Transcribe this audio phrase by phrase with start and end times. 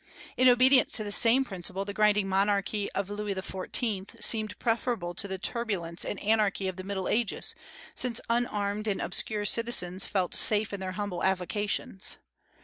[0.35, 4.19] In obedience to this same principle the grinding monarchy of Louis XIV.
[4.23, 7.53] seemed preferable to the turbulence and anarchy of the Middle Ages,
[7.93, 12.17] since unarmed and obscure citizens felt safe in their humble avocations.